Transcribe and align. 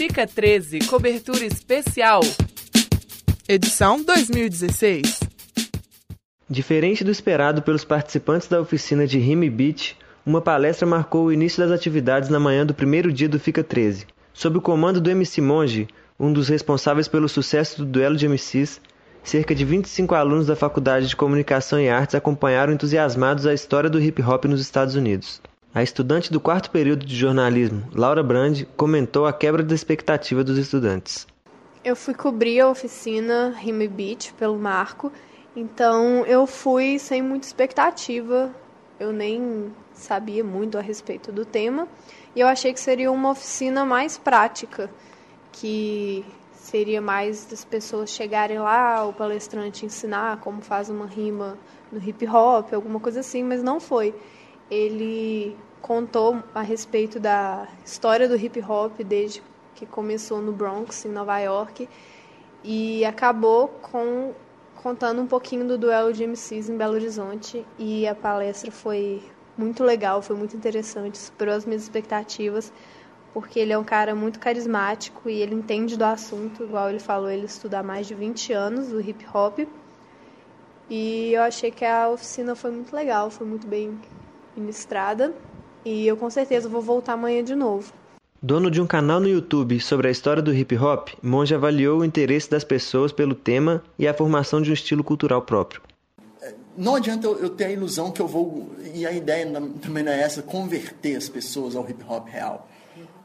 Fica 0.00 0.26
13, 0.26 0.78
cobertura 0.86 1.44
especial. 1.44 2.22
Edição 3.46 4.02
2016. 4.02 5.20
Diferente 6.48 7.04
do 7.04 7.10
esperado 7.10 7.60
pelos 7.60 7.84
participantes 7.84 8.48
da 8.48 8.58
oficina 8.58 9.06
de 9.06 9.18
Rime 9.18 9.50
Beat, 9.50 9.94
uma 10.24 10.40
palestra 10.40 10.86
marcou 10.86 11.26
o 11.26 11.32
início 11.32 11.62
das 11.62 11.70
atividades 11.70 12.30
na 12.30 12.40
manhã 12.40 12.64
do 12.64 12.72
primeiro 12.72 13.12
dia 13.12 13.28
do 13.28 13.38
Fica 13.38 13.62
13. 13.62 14.06
Sob 14.32 14.56
o 14.56 14.62
comando 14.62 15.02
do 15.02 15.10
MC 15.10 15.42
Monge, 15.42 15.86
um 16.18 16.32
dos 16.32 16.48
responsáveis 16.48 17.06
pelo 17.06 17.28
sucesso 17.28 17.84
do 17.84 17.84
duelo 17.84 18.16
de 18.16 18.26
MCs, 18.26 18.80
cerca 19.22 19.54
de 19.54 19.66
25 19.66 20.14
alunos 20.14 20.46
da 20.46 20.56
Faculdade 20.56 21.08
de 21.08 21.14
Comunicação 21.14 21.78
e 21.78 21.90
Artes 21.90 22.14
acompanharam 22.14 22.72
entusiasmados 22.72 23.44
a 23.44 23.52
história 23.52 23.90
do 23.90 24.00
hip 24.00 24.22
hop 24.22 24.46
nos 24.46 24.62
Estados 24.62 24.94
Unidos. 24.94 25.42
A 25.74 25.82
estudante 25.82 26.32
do 26.32 26.40
quarto 26.40 26.70
período 26.70 27.06
de 27.06 27.14
jornalismo, 27.14 27.88
Laura 27.94 28.22
Brandi, 28.22 28.66
comentou 28.76 29.26
a 29.26 29.32
quebra 29.32 29.62
da 29.62 29.74
expectativa 29.74 30.42
dos 30.42 30.58
estudantes. 30.58 31.26
Eu 31.84 31.96
fui 31.96 32.12
cobrir 32.12 32.60
a 32.60 32.68
oficina 32.68 33.54
Rime 33.56 33.88
Beat 33.88 34.32
pelo 34.34 34.58
Marco 34.58 35.12
então 35.54 36.24
eu 36.26 36.46
fui 36.46 36.98
sem 36.98 37.20
muita 37.20 37.46
expectativa, 37.46 38.54
eu 39.00 39.12
nem 39.12 39.72
sabia 39.92 40.44
muito 40.44 40.78
a 40.78 40.80
respeito 40.80 41.32
do 41.32 41.44
tema, 41.44 41.88
e 42.34 42.40
eu 42.40 42.46
achei 42.46 42.72
que 42.72 42.80
seria 42.80 43.10
uma 43.10 43.30
oficina 43.30 43.84
mais 43.84 44.16
prática, 44.16 44.88
que 45.50 46.24
seria 46.52 47.00
mais 47.00 47.46
das 47.46 47.64
pessoas 47.64 48.10
chegarem 48.10 48.60
lá, 48.60 49.04
o 49.04 49.12
palestrante 49.12 49.84
ensinar 49.84 50.38
como 50.38 50.62
faz 50.62 50.88
uma 50.88 51.06
rima 51.06 51.58
no 51.90 51.98
hip 51.98 52.26
hop, 52.28 52.72
alguma 52.72 53.00
coisa 53.00 53.20
assim, 53.20 53.42
mas 53.42 53.62
não 53.62 53.80
foi. 53.80 54.14
Ele 54.70 55.56
contou 55.82 56.42
a 56.54 56.62
respeito 56.62 57.18
da 57.18 57.66
história 57.84 58.28
do 58.28 58.36
hip 58.36 58.62
hop 58.62 59.00
desde 59.00 59.42
que 59.74 59.86
começou 59.86 60.40
no 60.40 60.52
Bronx, 60.52 61.04
em 61.04 61.08
Nova 61.08 61.38
York, 61.38 61.88
e 62.62 63.04
acabou 63.04 63.68
com 63.68 64.34
contando 64.82 65.20
um 65.20 65.26
pouquinho 65.26 65.66
do 65.66 65.76
duelo 65.76 66.10
de 66.10 66.24
MCs 66.24 66.70
em 66.70 66.76
Belo 66.76 66.94
Horizonte 66.94 67.66
e 67.78 68.06
a 68.06 68.14
palestra 68.14 68.70
foi 68.70 69.22
muito 69.56 69.84
legal, 69.84 70.22
foi 70.22 70.34
muito 70.34 70.56
interessante, 70.56 71.18
superou 71.18 71.54
as 71.54 71.66
minhas 71.66 71.82
expectativas, 71.82 72.72
porque 73.34 73.60
ele 73.60 73.74
é 73.74 73.78
um 73.78 73.84
cara 73.84 74.14
muito 74.14 74.38
carismático 74.38 75.28
e 75.28 75.34
ele 75.40 75.54
entende 75.54 75.98
do 75.98 76.04
assunto, 76.04 76.64
igual 76.64 76.88
ele 76.88 76.98
falou, 76.98 77.30
ele 77.30 77.44
estuda 77.44 77.80
há 77.80 77.82
mais 77.82 78.06
de 78.06 78.14
20 78.14 78.54
anos 78.54 78.90
o 78.90 79.00
hip 79.00 79.26
hop. 79.34 79.58
E 80.88 81.32
eu 81.32 81.42
achei 81.42 81.70
que 81.70 81.84
a 81.84 82.08
oficina 82.08 82.54
foi 82.54 82.70
muito 82.70 82.96
legal, 82.96 83.30
foi 83.30 83.46
muito 83.46 83.66
bem 83.66 83.98
ministrada 84.56 85.32
e 85.84 86.06
eu 86.06 86.16
com 86.16 86.28
certeza 86.28 86.68
vou 86.68 86.82
voltar 86.82 87.14
amanhã 87.14 87.42
de 87.42 87.54
novo. 87.54 87.92
Dono 88.42 88.70
de 88.70 88.80
um 88.80 88.86
canal 88.86 89.20
no 89.20 89.28
YouTube 89.28 89.78
sobre 89.80 90.08
a 90.08 90.10
história 90.10 90.42
do 90.42 90.54
hip 90.54 90.74
hop, 90.76 91.10
Monge 91.22 91.54
avaliou 91.54 92.00
o 92.00 92.04
interesse 92.04 92.50
das 92.50 92.64
pessoas 92.64 93.12
pelo 93.12 93.34
tema 93.34 93.82
e 93.98 94.08
a 94.08 94.14
formação 94.14 94.62
de 94.62 94.70
um 94.70 94.74
estilo 94.74 95.04
cultural 95.04 95.42
próprio. 95.42 95.82
Não 96.74 96.94
adianta 96.94 97.26
eu 97.26 97.50
ter 97.50 97.64
a 97.64 97.70
ilusão 97.70 98.10
que 98.10 98.22
eu 98.22 98.26
vou, 98.26 98.70
e 98.94 99.04
a 99.04 99.12
ideia 99.12 99.44
também 99.82 100.02
não 100.02 100.10
é 100.10 100.22
essa, 100.22 100.40
converter 100.40 101.16
as 101.16 101.28
pessoas 101.28 101.76
ao 101.76 101.86
hip 101.88 102.02
hop 102.08 102.28
real. 102.28 102.66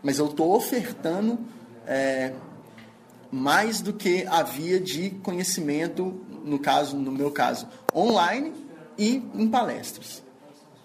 Mas 0.03 0.20
eu 0.20 0.26
estou 0.26 0.53
ofertando 0.53 1.40
é, 1.88 2.34
mais 3.31 3.80
do 3.80 3.94
que 3.94 4.26
a 4.28 4.44
via 4.44 4.81
de 4.81 5.12
conhecimento, 5.23 6.20
no 6.44 6.59
caso, 6.59 6.98
no 6.98 7.12
meu 7.12 7.31
caso, 7.31 7.68
online 7.96 8.53
e 8.98 9.23
em 9.34 9.48
palestras. 9.48 10.25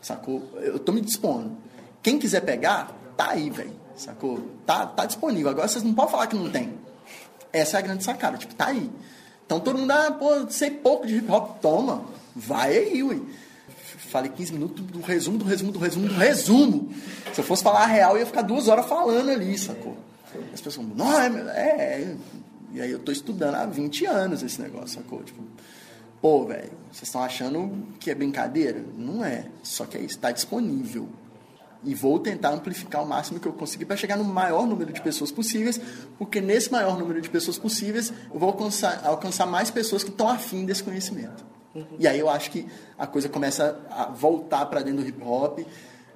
Sacou? 0.00 0.48
Eu 0.56 0.76
estou 0.76 0.94
me 0.94 1.00
dispondo. 1.00 1.56
Quem 2.02 2.18
quiser 2.18 2.40
pegar, 2.40 2.96
tá 3.16 3.30
aí, 3.30 3.50
velho 3.50 3.80
Sacou? 4.00 4.40
Tá, 4.64 4.86
tá 4.86 5.04
disponível. 5.04 5.50
Agora 5.50 5.68
vocês 5.68 5.84
não 5.84 5.92
podem 5.92 6.10
falar 6.10 6.26
que 6.26 6.34
não 6.34 6.50
tem. 6.50 6.72
Essa 7.52 7.76
é 7.76 7.80
a 7.80 7.82
grande 7.82 8.02
sacada. 8.02 8.38
Tipo, 8.38 8.54
tá 8.54 8.68
aí. 8.68 8.90
Então 9.44 9.60
todo 9.60 9.78
mundo, 9.78 9.90
ah, 9.90 10.10
pô, 10.10 10.48
sei 10.48 10.70
pouco 10.70 11.06
de 11.06 11.16
hip 11.16 11.30
hop. 11.30 11.60
Toma. 11.60 12.04
Vai 12.34 12.78
aí, 12.78 13.02
ui. 13.02 13.22
Falei 13.74 14.30
15 14.30 14.54
minutos 14.54 14.86
do 14.86 15.00
resumo, 15.02 15.36
do 15.36 15.44
resumo, 15.44 15.70
do 15.70 15.78
resumo, 15.78 16.08
do 16.08 16.14
resumo. 16.14 16.94
Se 17.34 17.40
eu 17.40 17.44
fosse 17.44 17.62
falar 17.62 17.82
a 17.82 17.86
real, 17.86 18.12
eu 18.12 18.20
ia 18.20 18.26
ficar 18.26 18.42
duas 18.42 18.68
horas 18.68 18.86
falando 18.86 19.30
ali, 19.30 19.56
sacou? 19.58 19.96
As 20.54 20.60
pessoas, 20.60 20.86
não, 20.96 21.20
é, 21.20 21.26
é, 21.26 21.68
é. 22.02 22.16
E 22.72 22.80
aí 22.80 22.90
eu 22.90 23.00
tô 23.00 23.12
estudando 23.12 23.56
há 23.56 23.66
20 23.66 24.06
anos 24.06 24.42
esse 24.42 24.62
negócio, 24.62 24.98
sacou? 25.00 25.22
Tipo, 25.22 25.42
pô, 26.20 26.46
velho, 26.46 26.70
vocês 26.90 27.04
estão 27.04 27.22
achando 27.22 27.88
que 27.98 28.10
é 28.10 28.14
brincadeira? 28.14 28.84
Não 28.96 29.24
é. 29.24 29.46
Só 29.62 29.84
que 29.84 29.96
é 29.96 30.00
isso, 30.00 30.18
tá 30.18 30.30
disponível 30.30 31.08
e 31.82 31.94
vou 31.94 32.18
tentar 32.18 32.50
amplificar 32.50 33.02
o 33.02 33.06
máximo 33.06 33.40
que 33.40 33.48
eu 33.48 33.52
conseguir 33.52 33.86
para 33.86 33.96
chegar 33.96 34.16
no 34.16 34.24
maior 34.24 34.66
número 34.66 34.92
de 34.92 35.00
pessoas 35.00 35.32
possíveis, 35.32 35.80
porque 36.18 36.40
nesse 36.40 36.70
maior 36.70 36.98
número 36.98 37.20
de 37.20 37.30
pessoas 37.30 37.58
possíveis 37.58 38.12
eu 38.32 38.38
vou 38.38 38.50
alcançar, 38.50 39.04
alcançar 39.04 39.46
mais 39.46 39.70
pessoas 39.70 40.04
que 40.04 40.10
estão 40.10 40.28
afim 40.28 40.64
desse 40.64 40.82
conhecimento. 40.82 41.44
Uhum. 41.74 41.86
E 41.98 42.06
aí 42.06 42.18
eu 42.18 42.28
acho 42.28 42.50
que 42.50 42.66
a 42.98 43.06
coisa 43.06 43.28
começa 43.28 43.80
a 43.90 44.06
voltar 44.06 44.66
para 44.66 44.82
dentro 44.82 45.02
do 45.02 45.08
hip 45.08 45.22
hop 45.22 45.60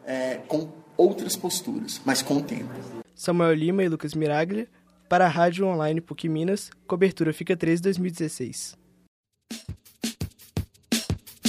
é, 0.04 0.40
com 0.48 0.68
outras 0.96 1.36
posturas, 1.36 2.00
mas 2.04 2.22
com 2.22 2.36
o 2.36 2.42
tempo. 2.42 2.72
Samuel 3.14 3.54
Lima 3.54 3.82
e 3.82 3.88
Lucas 3.88 4.14
Miraglia, 4.14 4.68
para 5.08 5.26
a 5.26 5.28
Rádio 5.28 5.66
Online 5.66 6.00
PUC 6.00 6.28
Minas, 6.28 6.70
cobertura 6.86 7.32
Fica 7.32 7.56
13 7.56 7.80
2016. 7.82 8.76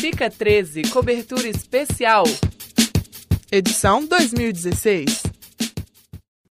Fica 0.06 0.30
13, 0.30 0.84
cobertura 0.84 1.48
especial 1.48 2.26
edição 3.52 4.06
2016. 4.06 5.25